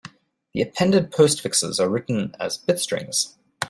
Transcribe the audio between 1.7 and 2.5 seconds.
are written